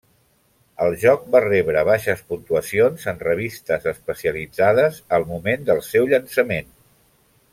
[0.85, 6.75] El joc va rebre baixes puntuacions en revistes especialitzades al moment del seu llançament.